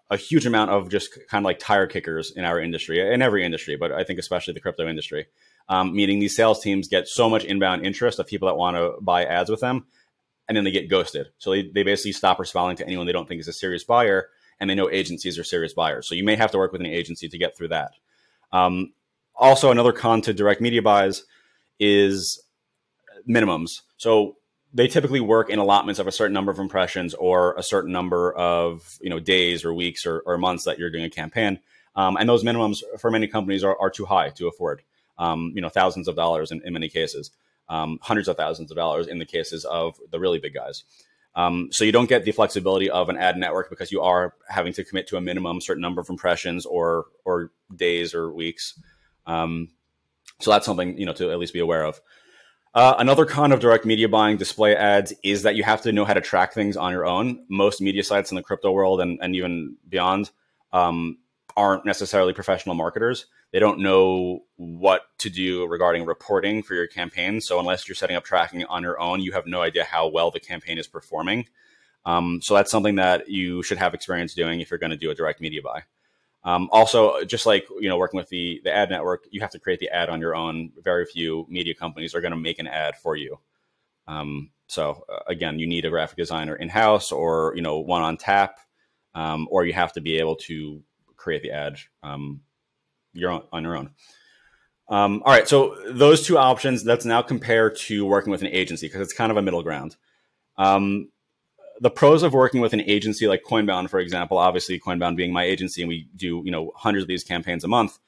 a 0.09 0.17
huge 0.17 0.45
amount 0.45 0.71
of 0.71 0.89
just 0.89 1.17
kind 1.29 1.41
of 1.41 1.45
like 1.45 1.59
tire 1.59 1.87
kickers 1.87 2.33
in 2.35 2.43
our 2.43 2.59
industry, 2.59 2.99
in 2.99 3.21
every 3.21 3.45
industry, 3.45 3.77
but 3.77 3.93
I 3.93 4.03
think 4.03 4.19
especially 4.19 4.53
the 4.53 4.59
crypto 4.59 4.87
industry 4.87 5.27
um, 5.69 5.95
meaning 5.95 6.19
these 6.19 6.35
sales 6.35 6.61
teams 6.61 6.87
get 6.87 7.07
so 7.07 7.29
much 7.29 7.43
inbound 7.43 7.85
interest 7.85 8.19
of 8.19 8.27
people 8.27 8.47
that 8.47 8.55
want 8.55 8.75
to 8.77 8.93
buy 9.01 9.23
ads 9.25 9.49
with 9.49 9.61
them, 9.61 9.85
and 10.47 10.57
then 10.57 10.63
they 10.63 10.71
get 10.71 10.89
ghosted. 10.89 11.27
So 11.37 11.51
they, 11.51 11.69
they 11.69 11.83
basically 11.83 12.11
stop 12.11 12.39
responding 12.39 12.77
to 12.77 12.85
anyone 12.85 13.05
they 13.05 13.13
don't 13.13 13.27
think 13.27 13.41
is 13.41 13.47
a 13.47 13.53
serious 13.53 13.83
buyer, 13.83 14.29
and 14.59 14.69
they 14.69 14.75
know 14.75 14.89
agencies 14.89 15.39
are 15.39 15.43
serious 15.43 15.73
buyers. 15.73 16.07
So 16.07 16.15
you 16.15 16.23
may 16.23 16.35
have 16.35 16.51
to 16.51 16.57
work 16.57 16.71
with 16.71 16.81
an 16.81 16.87
agency 16.87 17.29
to 17.29 17.37
get 17.37 17.57
through 17.57 17.69
that. 17.69 17.91
Um, 18.51 18.93
also, 19.35 19.71
another 19.71 19.91
con 19.91 20.21
to 20.21 20.33
direct 20.33 20.61
media 20.61 20.81
buys 20.81 21.23
is 21.79 22.41
minimums. 23.27 23.81
So 23.97 24.37
they 24.73 24.87
typically 24.87 25.19
work 25.19 25.49
in 25.49 25.59
allotments 25.59 25.99
of 25.99 26.07
a 26.07 26.11
certain 26.11 26.33
number 26.33 26.51
of 26.51 26.59
impressions 26.59 27.13
or 27.13 27.55
a 27.55 27.63
certain 27.63 27.91
number 27.91 28.33
of 28.33 28.97
you 29.01 29.09
know 29.09 29.19
days 29.19 29.63
or 29.63 29.73
weeks 29.73 30.05
or, 30.05 30.19
or 30.25 30.37
months 30.37 30.65
that 30.65 30.79
you're 30.79 30.89
doing 30.89 31.05
a 31.05 31.09
campaign. 31.09 31.59
Um, 31.95 32.17
and 32.17 32.27
those 32.27 32.43
minimums 32.43 32.81
for 32.99 33.11
many 33.11 33.27
companies 33.27 33.63
are, 33.63 33.77
are 33.79 33.89
too 33.89 34.05
high 34.05 34.29
to 34.29 34.47
afford 34.47 34.81
um, 35.17 35.51
you 35.55 35.61
know, 35.61 35.69
thousands 35.69 36.07
of 36.07 36.15
dollars 36.15 36.51
in, 36.51 36.61
in 36.65 36.73
many 36.73 36.89
cases, 36.89 37.31
um, 37.69 37.99
hundreds 38.01 38.27
of 38.27 38.37
thousands 38.37 38.71
of 38.71 38.77
dollars 38.77 39.07
in 39.07 39.19
the 39.19 39.25
cases 39.25 39.65
of 39.65 39.97
the 40.11 40.19
really 40.19 40.39
big 40.39 40.53
guys. 40.53 40.83
Um, 41.35 41.69
so 41.71 41.83
you 41.83 41.91
don't 41.91 42.09
get 42.09 42.25
the 42.25 42.31
flexibility 42.31 42.89
of 42.89 43.09
an 43.09 43.17
ad 43.17 43.37
network 43.37 43.69
because 43.69 43.91
you 43.91 44.01
are 44.01 44.35
having 44.47 44.73
to 44.73 44.83
commit 44.83 45.07
to 45.07 45.17
a 45.17 45.21
minimum 45.21 45.61
certain 45.61 45.81
number 45.81 45.99
of 45.99 46.09
impressions 46.09 46.63
or 46.65 47.05
or 47.25 47.51
days 47.75 48.13
or 48.13 48.31
weeks. 48.31 48.79
Um, 49.25 49.69
so 50.39 50.51
that's 50.51 50.65
something 50.65 50.97
you 50.97 51.05
know 51.05 51.13
to 51.13 51.31
at 51.31 51.39
least 51.39 51.53
be 51.53 51.59
aware 51.59 51.83
of. 51.83 52.01
Uh, 52.73 52.95
another 52.97 53.25
con 53.25 53.51
of 53.51 53.59
direct 53.59 53.85
media 53.85 54.09
buying 54.09 54.35
display 54.35 54.75
ads 54.75 55.13
is 55.23 55.43
that 55.43 55.55
you 55.55 55.63
have 55.63 55.81
to 55.81 55.91
know 55.91 56.05
how 56.05 56.13
to 56.13 56.21
track 56.21 56.53
things 56.53 56.75
on 56.75 56.91
your 56.91 57.05
own. 57.05 57.45
Most 57.47 57.81
media 57.81 58.03
sites 58.03 58.31
in 58.31 58.35
the 58.35 58.41
crypto 58.41 58.71
world 58.71 58.99
and, 58.99 59.19
and 59.21 59.35
even 59.35 59.75
beyond 59.87 60.31
um, 60.71 61.19
aren't 61.55 61.85
necessarily 61.85 62.33
professional 62.33 62.73
marketers. 62.73 63.27
They 63.51 63.59
don't 63.59 63.79
know 63.79 64.39
what 64.55 65.03
to 65.19 65.29
do 65.29 65.67
regarding 65.67 66.05
reporting 66.05 66.63
for 66.63 66.73
your 66.73 66.87
campaign. 66.87 67.39
So 67.41 67.59
unless 67.59 67.87
you're 67.87 67.95
setting 67.95 68.15
up 68.15 68.23
tracking 68.23 68.65
on 68.65 68.81
your 68.81 68.99
own, 68.99 69.21
you 69.21 69.33
have 69.33 69.45
no 69.45 69.61
idea 69.61 69.83
how 69.83 70.07
well 70.07 70.31
the 70.31 70.39
campaign 70.39 70.79
is 70.79 70.87
performing. 70.87 71.45
Um, 72.05 72.41
so 72.41 72.55
that's 72.55 72.71
something 72.71 72.95
that 72.95 73.29
you 73.29 73.61
should 73.61 73.77
have 73.77 73.93
experience 73.93 74.33
doing 74.33 74.61
if 74.61 74.71
you're 74.71 74.79
going 74.79 74.89
to 74.89 74.97
do 74.97 75.11
a 75.11 75.15
direct 75.15 75.39
media 75.39 75.61
buy. 75.61 75.83
Um, 76.45 76.67
also, 76.71 77.23
just 77.23 77.45
like 77.45 77.65
you 77.79 77.87
know, 77.87 77.97
working 77.97 78.17
with 78.17 78.29
the 78.29 78.61
the 78.63 78.73
ad 78.73 78.89
network, 78.89 79.25
you 79.31 79.41
have 79.41 79.51
to 79.51 79.59
create 79.59 79.79
the 79.79 79.89
ad 79.89 80.09
on 80.09 80.19
your 80.19 80.35
own. 80.35 80.71
Very 80.81 81.05
few 81.05 81.45
media 81.49 81.73
companies 81.73 82.13
are 82.13 82.21
going 82.21 82.31
to 82.31 82.37
make 82.37 82.59
an 82.59 82.67
ad 82.67 82.97
for 82.97 83.15
you. 83.15 83.39
Um, 84.07 84.51
so 84.67 85.05
uh, 85.09 85.19
again, 85.27 85.59
you 85.59 85.67
need 85.67 85.85
a 85.85 85.89
graphic 85.89 86.17
designer 86.17 86.55
in 86.55 86.69
house, 86.69 87.11
or 87.11 87.53
you 87.55 87.61
know, 87.61 87.79
one 87.79 88.01
on 88.01 88.17
tap, 88.17 88.59
um, 89.15 89.47
or 89.51 89.65
you 89.65 89.73
have 89.73 89.93
to 89.93 90.01
be 90.01 90.17
able 90.17 90.35
to 90.35 90.81
create 91.15 91.43
the 91.43 91.51
ad 91.51 91.77
um, 92.01 92.41
your 93.13 93.31
own, 93.31 93.43
on 93.53 93.63
your 93.63 93.77
own. 93.77 93.91
Um, 94.89 95.23
all 95.25 95.31
right, 95.31 95.47
so 95.47 95.77
those 95.87 96.25
two 96.25 96.37
options. 96.37 96.83
Let's 96.83 97.05
now 97.05 97.21
compare 97.21 97.69
to 97.69 98.05
working 98.05 98.31
with 98.31 98.41
an 98.41 98.49
agency 98.49 98.87
because 98.87 99.01
it's 99.01 99.13
kind 99.13 99.31
of 99.31 99.37
a 99.37 99.41
middle 99.41 99.63
ground. 99.63 99.95
Um, 100.57 101.09
the 101.79 101.89
pros 101.89 102.23
of 102.23 102.33
working 102.33 102.61
with 102.61 102.73
an 102.73 102.81
agency 102.81 103.27
like 103.27 103.43
Coinbound, 103.43 103.89
for 103.89 103.99
example, 103.99 104.37
obviously 104.37 104.79
Coinbound 104.79 105.15
being 105.15 105.33
my 105.33 105.43
agency, 105.43 105.81
and 105.81 105.89
we 105.89 106.07
do 106.15 106.41
you 106.45 106.51
know 106.51 106.71
hundreds 106.75 107.03
of 107.03 107.07
these 107.07 107.23
campaigns 107.23 107.63
a 107.63 107.67
month. 107.67 107.99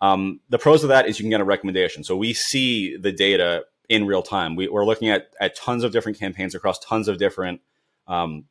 Um, 0.00 0.40
the 0.48 0.58
pros 0.58 0.82
of 0.82 0.88
that 0.88 1.06
is 1.06 1.18
you 1.18 1.22
can 1.22 1.30
get 1.30 1.40
a 1.40 1.44
recommendation. 1.44 2.02
So 2.02 2.16
we 2.16 2.32
see 2.32 2.96
the 2.96 3.12
data 3.12 3.64
in 3.88 4.06
real 4.06 4.22
time. 4.22 4.56
We, 4.56 4.68
are 4.68 4.84
looking 4.84 5.10
at 5.10 5.30
at 5.40 5.54
tons 5.54 5.84
of 5.84 5.92
different 5.92 6.18
campaigns 6.18 6.54
across 6.54 6.78
tons 6.80 7.08
of 7.08 7.18
different 7.18 7.60
um, 8.08 8.44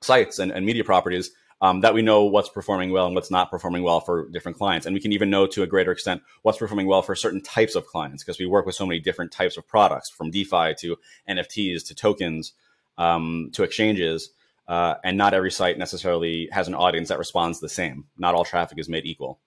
sites 0.00 0.38
and, 0.38 0.50
and, 0.50 0.66
media 0.66 0.84
properties. 0.84 1.30
Um, 1.62 1.82
that 1.82 1.92
we 1.92 2.00
know 2.00 2.24
what's 2.24 2.48
performing 2.48 2.90
well 2.90 3.04
and 3.04 3.14
what's 3.14 3.30
not 3.30 3.50
performing 3.50 3.82
well 3.82 4.00
for 4.00 4.30
different 4.30 4.56
clients. 4.56 4.86
And 4.86 4.94
we 4.94 5.00
can 5.00 5.12
even 5.12 5.28
know 5.28 5.46
to 5.48 5.62
a 5.62 5.66
greater 5.66 5.92
extent 5.92 6.22
what's 6.40 6.56
performing 6.56 6.86
well 6.86 7.02
for 7.02 7.14
certain 7.14 7.42
types 7.42 7.74
of 7.74 7.86
clients 7.86 8.24
because 8.24 8.38
we 8.38 8.46
work 8.46 8.64
with 8.64 8.74
so 8.74 8.86
many 8.86 8.98
different 8.98 9.30
types 9.30 9.58
of 9.58 9.68
products 9.68 10.08
from 10.08 10.30
DeFi 10.30 10.74
to 10.78 10.96
NFTs 11.28 11.86
to 11.88 11.94
tokens 11.94 12.54
um, 13.00 13.50
to 13.54 13.64
exchanges. 13.64 14.30
Uh, 14.68 14.94
and 15.02 15.18
not 15.18 15.34
every 15.34 15.50
site 15.50 15.78
necessarily 15.78 16.48
has 16.52 16.68
an 16.68 16.76
audience 16.76 17.08
that 17.08 17.18
responds 17.18 17.58
the 17.58 17.68
same. 17.68 18.04
Not 18.16 18.36
all 18.36 18.44
traffic 18.44 18.78
is 18.78 18.88
made 18.88 19.04
equal. 19.04 19.40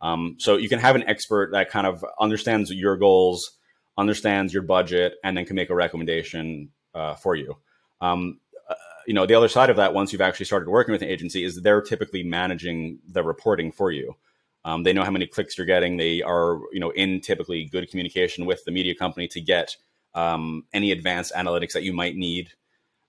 Um, 0.00 0.36
so 0.38 0.56
you 0.56 0.68
can 0.68 0.78
have 0.78 0.94
an 0.94 1.08
expert 1.08 1.50
that 1.52 1.70
kind 1.70 1.88
of 1.88 2.04
understands 2.20 2.70
your 2.72 2.96
goals, 2.96 3.50
understands 3.98 4.54
your 4.54 4.62
budget, 4.62 5.14
and 5.24 5.36
then 5.36 5.44
can 5.44 5.56
make 5.56 5.70
a 5.70 5.74
recommendation 5.74 6.70
uh, 6.94 7.14
for 7.14 7.34
you. 7.34 7.56
Um, 8.00 8.38
uh, 8.68 8.74
you 9.08 9.14
know, 9.14 9.26
the 9.26 9.34
other 9.34 9.48
side 9.48 9.70
of 9.70 9.76
that, 9.76 9.92
once 9.92 10.12
you've 10.12 10.22
actually 10.22 10.46
started 10.46 10.68
working 10.68 10.92
with 10.92 11.02
an 11.02 11.08
agency, 11.08 11.42
is 11.42 11.60
they're 11.60 11.82
typically 11.82 12.22
managing 12.22 13.00
the 13.10 13.24
reporting 13.24 13.72
for 13.72 13.90
you. 13.90 14.14
Um, 14.64 14.84
they 14.84 14.92
know 14.92 15.04
how 15.04 15.10
many 15.10 15.26
clicks 15.26 15.58
you're 15.58 15.66
getting. 15.66 15.96
They 15.96 16.22
are, 16.22 16.60
you 16.72 16.80
know, 16.80 16.90
in 16.90 17.20
typically 17.20 17.64
good 17.64 17.90
communication 17.90 18.46
with 18.46 18.64
the 18.64 18.70
media 18.70 18.94
company 18.94 19.26
to 19.28 19.40
get 19.40 19.76
um, 20.14 20.64
any 20.72 20.92
advanced 20.92 21.32
analytics 21.34 21.72
that 21.72 21.82
you 21.82 21.92
might 21.92 22.14
need 22.14 22.50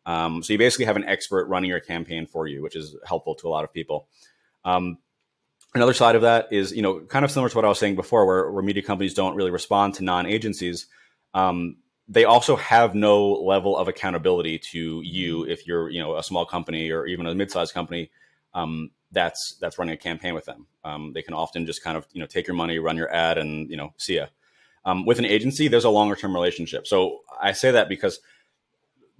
um, 0.05 0.43
so 0.43 0.53
you 0.53 0.59
basically 0.59 0.85
have 0.85 0.95
an 0.95 1.05
expert 1.05 1.47
running 1.47 1.69
your 1.69 1.79
campaign 1.79 2.25
for 2.25 2.47
you, 2.47 2.61
which 2.61 2.75
is 2.75 2.95
helpful 3.05 3.35
to 3.35 3.47
a 3.47 3.49
lot 3.49 3.63
of 3.63 3.73
people. 3.73 4.07
Um, 4.65 4.97
another 5.73 5.93
side 5.93 6.15
of 6.15 6.23
that 6.23 6.51
is, 6.51 6.71
you 6.71 6.81
know, 6.81 7.01
kind 7.01 7.23
of 7.25 7.31
similar 7.31 7.49
to 7.49 7.55
what 7.55 7.65
I 7.65 7.69
was 7.69 7.79
saying 7.79 7.95
before, 7.95 8.25
where, 8.25 8.51
where 8.51 8.63
media 8.63 8.83
companies 8.83 9.13
don't 9.13 9.35
really 9.35 9.51
respond 9.51 9.95
to 9.95 10.03
non-agencies. 10.03 10.87
Um, 11.33 11.77
they 12.07 12.25
also 12.25 12.55
have 12.57 12.93
no 12.93 13.31
level 13.31 13.77
of 13.77 13.87
accountability 13.87 14.59
to 14.71 15.01
you 15.01 15.45
if 15.45 15.65
you're, 15.65 15.89
you 15.89 16.01
know, 16.01 16.17
a 16.17 16.23
small 16.23 16.45
company 16.45 16.91
or 16.91 17.05
even 17.05 17.25
a 17.25 17.33
mid-sized 17.33 17.73
company 17.73 18.09
um, 18.53 18.91
that's 19.11 19.55
that's 19.61 19.77
running 19.77 19.93
a 19.93 19.97
campaign 19.97 20.33
with 20.33 20.45
them. 20.45 20.67
Um, 20.83 21.13
they 21.13 21.21
can 21.21 21.33
often 21.33 21.65
just 21.65 21.83
kind 21.83 21.97
of, 21.97 22.05
you 22.11 22.19
know, 22.19 22.25
take 22.25 22.47
your 22.47 22.55
money, 22.55 22.79
run 22.79 22.97
your 22.97 23.13
ad, 23.13 23.37
and 23.37 23.69
you 23.69 23.77
know, 23.77 23.93
see 23.97 24.17
ya. 24.17 24.25
Um, 24.83 25.05
with 25.05 25.19
an 25.19 25.25
agency, 25.25 25.67
there's 25.67 25.85
a 25.85 25.89
longer 25.89 26.15
term 26.15 26.33
relationship. 26.33 26.87
So 26.87 27.19
I 27.39 27.51
say 27.51 27.71
that 27.71 27.87
because 27.87 28.19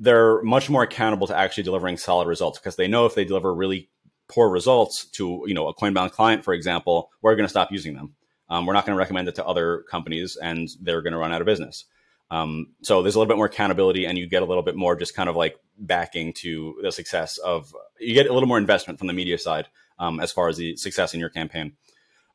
they're 0.01 0.41
much 0.41 0.67
more 0.70 0.81
accountable 0.81 1.27
to 1.27 1.38
actually 1.38 1.63
delivering 1.63 1.96
solid 1.96 2.27
results 2.27 2.58
because 2.58 2.75
they 2.75 2.88
know 2.88 3.05
if 3.05 3.13
they 3.13 3.24
deliver 3.24 3.53
really 3.53 3.88
poor 4.27 4.50
results 4.50 5.05
to 5.05 5.43
you 5.46 5.53
know 5.53 5.67
a 5.67 5.74
coinbound 5.74 6.12
client 6.12 6.43
for 6.43 6.53
example 6.53 7.12
we're 7.22 7.36
going 7.36 7.46
to 7.46 7.50
stop 7.50 7.72
using 7.72 7.96
them. 7.96 8.15
Um, 8.50 8.65
we're 8.65 8.74
not 8.74 8.86
going 8.86 8.96
to 8.96 9.00
recommend 9.00 9.29
it 9.29 9.36
to 9.36 9.46
other 9.46 9.86
companies 9.89 10.36
and 10.36 10.67
they're 10.81 11.01
going 11.01 11.13
to 11.13 11.20
run 11.20 11.31
out 11.31 11.39
of 11.39 11.46
business. 11.46 11.86
Um, 12.31 12.74
so 12.81 13.01
there's 13.01 13.15
a 13.15 13.20
little 13.20 13.31
bit 13.31 13.38
more 13.38 13.46
accountability 13.46 14.05
and 14.05 14.17
you 14.17 14.27
get 14.27 14.41
a 14.41 14.46
little 14.46 14.63
bit 14.63 14.75
more 14.75 14.96
just 14.96 15.15
kind 15.15 15.29
of 15.29 15.36
like 15.36 15.55
backing 15.77 16.34
to 16.34 16.75
the 16.81 16.91
success 16.91 17.38
of 17.38 17.74
you 18.00 18.13
get 18.13 18.27
a 18.27 18.34
little 18.34 18.48
more 18.48 18.58
investment 18.58 18.98
from 19.00 19.08
the 19.08 19.13
media 19.13 19.38
side 19.38 19.67
um, 20.00 20.20
as 20.20 20.31
far 20.31 20.50
as 20.50 20.58
the 20.58 20.75
success 20.75 21.13
in 21.13 21.20
your 21.20 21.29
campaign. 21.29 21.74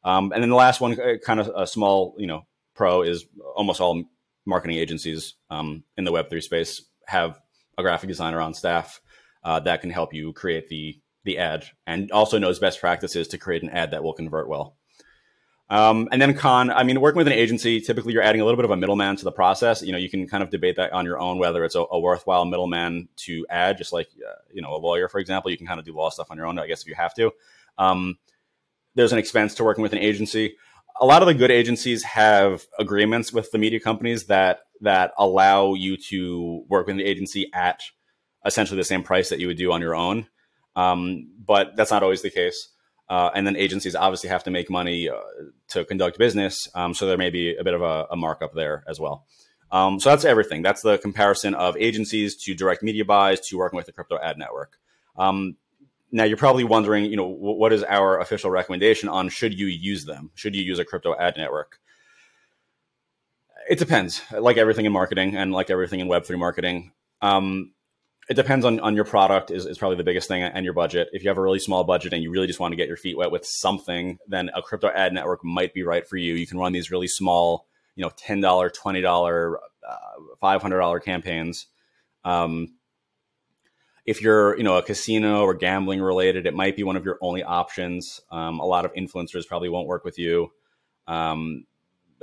Um, 0.04 0.32
and 0.32 0.42
then 0.42 0.50
the 0.50 0.56
last 0.56 0.80
one 0.80 0.98
uh, 1.00 1.16
kind 1.24 1.40
of 1.40 1.50
a 1.54 1.66
small 1.66 2.14
you 2.16 2.26
know 2.26 2.46
pro 2.74 3.02
is 3.02 3.26
almost 3.56 3.80
all 3.80 4.04
marketing 4.44 4.76
agencies 4.76 5.34
um, 5.50 5.82
in 5.96 6.04
the 6.04 6.12
web3 6.12 6.42
space 6.42 6.82
have 7.06 7.40
a 7.78 7.82
graphic 7.82 8.08
designer 8.08 8.40
on 8.40 8.54
staff 8.54 9.00
uh, 9.44 9.60
that 9.60 9.80
can 9.80 9.90
help 9.90 10.12
you 10.12 10.32
create 10.32 10.68
the 10.68 11.00
the 11.24 11.38
ad 11.38 11.64
and 11.86 12.10
also 12.12 12.38
knows 12.38 12.58
best 12.58 12.80
practices 12.80 13.28
to 13.28 13.38
create 13.38 13.62
an 13.62 13.70
ad 13.70 13.90
that 13.90 14.02
will 14.02 14.12
convert 14.12 14.48
well. 14.48 14.76
Um, 15.68 16.08
and 16.12 16.22
then 16.22 16.34
con, 16.34 16.70
I 16.70 16.84
mean, 16.84 17.00
working 17.00 17.18
with 17.18 17.26
an 17.26 17.32
agency, 17.32 17.80
typically 17.80 18.12
you're 18.12 18.22
adding 18.22 18.40
a 18.40 18.44
little 18.44 18.56
bit 18.56 18.64
of 18.64 18.70
a 18.70 18.76
middleman 18.76 19.16
to 19.16 19.24
the 19.24 19.32
process. 19.32 19.82
You 19.82 19.90
know, 19.90 19.98
you 19.98 20.08
can 20.08 20.28
kind 20.28 20.44
of 20.44 20.50
debate 20.50 20.76
that 20.76 20.92
on 20.92 21.04
your 21.04 21.18
own, 21.18 21.38
whether 21.38 21.64
it's 21.64 21.74
a, 21.74 21.84
a 21.90 21.98
worthwhile 21.98 22.44
middleman 22.44 23.08
to 23.16 23.44
add, 23.50 23.76
just 23.76 23.92
like, 23.92 24.08
uh, 24.24 24.34
you 24.52 24.62
know, 24.62 24.72
a 24.72 24.78
lawyer, 24.78 25.08
for 25.08 25.18
example, 25.18 25.50
you 25.50 25.58
can 25.58 25.66
kind 25.66 25.80
of 25.80 25.84
do 25.84 25.92
law 25.92 26.08
stuff 26.08 26.30
on 26.30 26.36
your 26.36 26.46
own, 26.46 26.56
I 26.56 26.68
guess, 26.68 26.82
if 26.82 26.86
you 26.86 26.94
have 26.94 27.14
to. 27.14 27.32
Um, 27.78 28.16
there's 28.94 29.12
an 29.12 29.18
expense 29.18 29.56
to 29.56 29.64
working 29.64 29.82
with 29.82 29.92
an 29.92 29.98
agency. 29.98 30.56
A 31.00 31.06
lot 31.06 31.22
of 31.22 31.28
the 31.28 31.34
good 31.34 31.50
agencies 31.50 32.02
have 32.04 32.66
agreements 32.78 33.32
with 33.32 33.50
the 33.50 33.58
media 33.58 33.80
companies 33.80 34.26
that 34.26 34.60
that 34.80 35.12
allow 35.18 35.74
you 35.74 35.96
to 35.96 36.64
work 36.68 36.86
with 36.86 36.96
the 36.96 37.04
agency 37.04 37.50
at 37.54 37.80
essentially 38.44 38.76
the 38.76 38.84
same 38.84 39.02
price 39.02 39.28
that 39.30 39.40
you 39.40 39.46
would 39.46 39.56
do 39.56 39.72
on 39.72 39.80
your 39.80 39.94
own. 39.94 40.26
Um, 40.74 41.30
but 41.44 41.76
that's 41.76 41.90
not 41.90 42.02
always 42.02 42.22
the 42.22 42.30
case. 42.30 42.68
Uh, 43.08 43.30
and 43.34 43.46
then 43.46 43.56
agencies 43.56 43.94
obviously 43.94 44.28
have 44.28 44.44
to 44.44 44.50
make 44.50 44.68
money 44.68 45.08
uh, 45.08 45.14
to 45.68 45.84
conduct 45.84 46.18
business. 46.18 46.68
Um, 46.74 46.92
so 46.92 47.06
there 47.06 47.16
may 47.16 47.30
be 47.30 47.56
a 47.56 47.64
bit 47.64 47.74
of 47.74 47.82
a, 47.82 48.06
a 48.10 48.16
markup 48.16 48.52
there 48.54 48.84
as 48.88 48.98
well. 48.98 49.26
Um, 49.70 49.98
so 50.00 50.10
that's 50.10 50.24
everything. 50.24 50.62
That's 50.62 50.82
the 50.82 50.98
comparison 50.98 51.54
of 51.54 51.76
agencies 51.76 52.36
to 52.44 52.54
direct 52.54 52.82
media 52.82 53.04
buys 53.04 53.40
to 53.48 53.56
working 53.56 53.76
with 53.76 53.86
the 53.86 53.92
crypto 53.92 54.18
ad 54.22 54.38
network. 54.38 54.76
Um, 55.16 55.56
now 56.16 56.24
you're 56.24 56.36
probably 56.36 56.64
wondering, 56.64 57.04
you 57.04 57.16
know, 57.16 57.26
what 57.28 57.72
is 57.72 57.84
our 57.84 58.18
official 58.18 58.50
recommendation 58.50 59.08
on 59.08 59.28
should 59.28 59.58
you 59.58 59.66
use 59.66 60.04
them? 60.04 60.30
Should 60.34 60.56
you 60.56 60.62
use 60.62 60.78
a 60.78 60.84
crypto 60.84 61.14
ad 61.18 61.34
network? 61.36 61.78
it 63.68 63.78
depends. 63.78 64.22
Like 64.32 64.56
everything 64.56 64.86
in 64.86 64.92
marketing 64.92 65.36
and 65.36 65.52
like 65.52 65.70
everything 65.70 66.00
in 66.00 66.08
Web3 66.08 66.38
marketing, 66.38 66.92
um, 67.20 67.72
it 68.28 68.34
depends 68.34 68.64
on, 68.64 68.80
on 68.80 68.94
your 68.96 69.04
product 69.04 69.50
is, 69.50 69.66
is 69.66 69.78
probably 69.78 69.96
the 69.96 70.04
biggest 70.04 70.28
thing 70.28 70.42
and 70.42 70.64
your 70.64 70.74
budget. 70.74 71.08
If 71.12 71.22
you 71.22 71.30
have 71.30 71.38
a 71.38 71.42
really 71.42 71.58
small 71.58 71.84
budget 71.84 72.12
and 72.12 72.22
you 72.22 72.30
really 72.30 72.46
just 72.46 72.58
want 72.58 72.72
to 72.72 72.76
get 72.76 72.88
your 72.88 72.96
feet 72.96 73.16
wet 73.16 73.30
with 73.30 73.44
something, 73.44 74.18
then 74.26 74.50
a 74.54 74.62
crypto 74.62 74.88
ad 74.88 75.12
network 75.12 75.44
might 75.44 75.74
be 75.74 75.82
right 75.82 76.06
for 76.06 76.16
you. 76.16 76.34
You 76.34 76.46
can 76.46 76.58
run 76.58 76.72
these 76.72 76.90
really 76.90 77.06
small, 77.06 77.66
you 77.94 78.02
know, 78.02 78.10
$10, 78.10 78.42
$20, 78.42 79.54
uh, 79.88 79.96
$500 80.42 81.04
campaigns. 81.04 81.66
Um, 82.24 82.75
if 84.06 84.22
you're, 84.22 84.56
you 84.56 84.62
know, 84.62 84.76
a 84.76 84.82
casino 84.82 85.42
or 85.42 85.54
gambling 85.54 86.00
related, 86.00 86.46
it 86.46 86.54
might 86.54 86.76
be 86.76 86.84
one 86.84 86.96
of 86.96 87.04
your 87.04 87.18
only 87.20 87.42
options. 87.42 88.20
Um, 88.30 88.60
a 88.60 88.64
lot 88.64 88.84
of 88.84 88.94
influencers 88.94 89.46
probably 89.46 89.68
won't 89.68 89.88
work 89.88 90.04
with 90.04 90.18
you. 90.18 90.52
Um, 91.08 91.66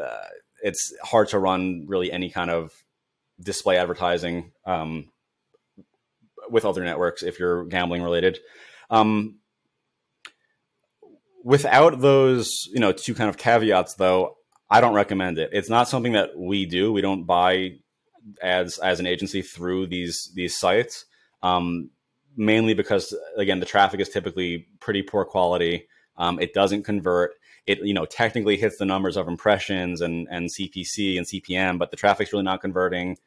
uh, 0.02 0.28
it's 0.62 0.94
hard 1.04 1.28
to 1.30 1.40
run 1.40 1.86
really 1.88 2.12
any 2.12 2.30
kind 2.30 2.50
of 2.50 2.72
display 3.40 3.78
advertising 3.78 4.54
um, 4.66 5.10
with 6.50 6.66
other 6.66 6.84
networks 6.84 7.22
if 7.22 7.38
you're 7.38 7.66
gambling 7.66 8.02
related. 8.02 8.40
Um, 8.90 9.40
without 11.44 12.00
those, 12.00 12.70
you 12.72 12.80
know, 12.80 12.94
two 12.94 13.14
kind 13.14 13.30
of 13.30 13.38
caveats, 13.38 13.96
though, 13.96 14.38
I 14.70 14.82
don't 14.82 14.94
recommend 14.94 15.38
it. 15.38 15.50
It's 15.52 15.70
not 15.70 15.90
something 15.90 16.14
that 16.14 16.38
we 16.38 16.66
do. 16.66 16.94
We 16.94 17.02
don't 17.02 17.26
buy 17.26 17.74
ads 18.42 18.78
as 18.78 19.00
an 19.00 19.06
agency 19.06 19.42
through 19.42 19.88
these 19.88 20.32
these 20.34 20.58
sites, 20.58 21.06
um, 21.44 21.92
mainly 22.36 22.74
because 22.74 23.16
again, 23.38 23.60
the 23.60 23.66
traffic 23.66 24.00
is 24.00 24.10
typically 24.10 24.68
pretty 24.80 25.04
poor 25.04 25.26
quality. 25.26 25.88
Um, 26.18 26.40
it 26.40 26.54
doesn't 26.54 26.84
convert 26.84 27.34
it 27.66 27.80
you 27.80 27.94
know 27.94 28.06
technically 28.06 28.58
hits 28.58 28.78
the 28.78 28.86
numbers 28.86 29.16
of 29.18 29.28
impressions 29.28 30.02
and 30.02 30.28
and 30.32 30.50
CPC 30.50 31.18
and 31.18 31.28
CPM, 31.28 31.78
but 31.78 31.92
the 31.92 31.98
traffic's 31.98 32.34
really 32.34 32.44
not 32.44 32.62
converting. 32.62 33.18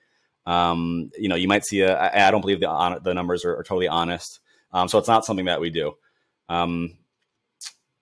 Um, 0.46 1.10
you 1.18 1.28
know, 1.28 1.34
you 1.36 1.48
might 1.48 1.64
see 1.64 1.80
a. 1.80 1.98
I 1.98 2.30
don't 2.30 2.40
believe 2.40 2.60
the 2.60 3.00
the 3.02 3.14
numbers 3.14 3.44
are, 3.44 3.56
are 3.56 3.62
totally 3.62 3.88
honest. 3.88 4.40
Um, 4.72 4.88
so 4.88 4.98
it's 4.98 5.08
not 5.08 5.24
something 5.24 5.46
that 5.46 5.60
we 5.60 5.70
do. 5.70 5.94
Um, 6.48 6.96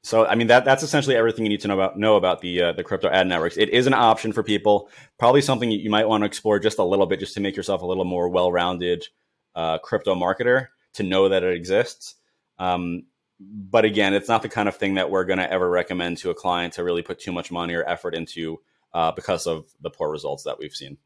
so 0.03 0.27
I 0.27 0.35
mean 0.35 0.49
that 0.49 0.67
that's 0.67 0.83
essentially 0.83 1.17
everything 1.17 1.47
you 1.47 1.49
need 1.49 1.63
to 1.63 1.69
know 1.69 1.75
about 1.75 1.99
know 1.99 2.17
about 2.17 2.43
the 2.43 2.63
uh, 2.63 2.73
the 2.73 2.85
crypto 2.85 3.09
ad 3.09 3.27
networks. 3.27 3.57
It 3.57 3.71
is 3.71 3.87
an 3.87 3.95
option 3.95 4.33
for 4.33 4.43
people. 4.43 4.91
Probably 5.19 5.41
something 5.41 5.71
you 5.71 5.89
might 5.89 6.07
want 6.07 6.23
to 6.23 6.27
explore 6.27 6.59
just 6.59 6.79
a 6.79 6.85
little 6.85 7.07
bit, 7.07 7.21
just 7.21 7.35
to 7.35 7.41
make 7.41 7.57
yourself 7.57 7.81
a 7.81 7.87
little 7.87 8.05
more 8.05 8.29
well 8.29 8.53
rounded 8.53 9.07
uh, 9.55 9.79
crypto 9.79 10.15
marketer 10.15 10.69
to 10.95 11.03
know 11.03 11.29
that 11.29 11.43
it 11.43 11.55
exists. 11.55 12.15
Um, 12.59 13.05
but 13.41 13.85
again, 13.85 14.15
it's 14.15 14.29
not 14.29 14.43
the 14.43 14.49
kind 14.49 14.69
of 14.69 14.77
thing 14.77 14.95
that 14.95 15.11
we're 15.11 15.25
going 15.25 15.39
to 15.39 15.51
ever 15.51 15.69
recommend 15.69 16.19
to 16.19 16.31
a 16.31 16.35
client 16.35 16.75
to 16.75 16.85
really 16.85 17.03
put 17.03 17.19
too 17.19 17.33
much 17.33 17.51
money 17.51 17.75
or 17.75 17.89
effort 17.89 18.15
into 18.15 18.61
uh, 18.93 19.13
because 19.13 19.47
of 19.47 19.67
the 19.81 19.91
poor 19.91 20.11
results 20.11 20.45
that 20.45 20.59
we've 20.59 20.75
seen. 20.75 20.97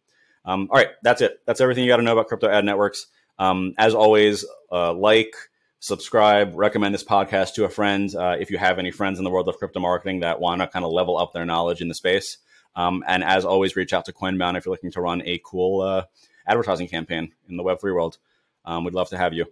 Um, 0.44 0.68
all 0.70 0.78
right, 0.78 0.90
that's 1.02 1.20
it. 1.20 1.40
That's 1.46 1.60
everything 1.60 1.84
you 1.84 1.90
got 1.90 1.96
to 1.96 2.02
know 2.02 2.12
about 2.12 2.28
crypto 2.28 2.48
ad 2.48 2.64
networks. 2.64 3.06
Um, 3.38 3.74
as 3.78 3.94
always, 3.94 4.44
uh, 4.70 4.92
like, 4.92 5.34
subscribe, 5.80 6.52
recommend 6.54 6.94
this 6.94 7.04
podcast 7.04 7.54
to 7.54 7.64
a 7.64 7.68
friend 7.68 8.14
uh, 8.14 8.36
if 8.38 8.50
you 8.50 8.58
have 8.58 8.78
any 8.78 8.90
friends 8.90 9.18
in 9.18 9.24
the 9.24 9.30
world 9.30 9.48
of 9.48 9.58
crypto 9.58 9.80
marketing 9.80 10.20
that 10.20 10.40
want 10.40 10.60
to 10.60 10.66
kind 10.66 10.84
of 10.84 10.90
level 10.90 11.16
up 11.16 11.32
their 11.32 11.44
knowledge 11.46 11.80
in 11.80 11.88
the 11.88 11.94
space. 11.94 12.38
Um, 12.76 13.04
and 13.06 13.24
as 13.24 13.44
always, 13.44 13.76
reach 13.76 13.92
out 13.92 14.04
to 14.06 14.12
Coinbound 14.12 14.56
if 14.56 14.64
you're 14.64 14.72
looking 14.72 14.92
to 14.92 15.00
run 15.00 15.22
a 15.24 15.40
cool 15.44 15.82
uh, 15.82 16.04
advertising 16.46 16.88
campaign 16.88 17.32
in 17.48 17.56
the 17.56 17.62
Web3 17.62 17.82
world. 17.94 18.18
Um, 18.68 18.84
we'd 18.84 18.94
love 18.94 19.08
to 19.10 19.18
have 19.18 19.32
you. 19.32 19.46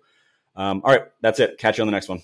Um, 0.54 0.82
all 0.84 0.92
right, 0.92 1.06
that's 1.22 1.40
it. 1.40 1.58
Catch 1.58 1.78
you 1.78 1.82
on 1.82 1.88
the 1.88 1.92
next 1.92 2.08
one. 2.08 2.22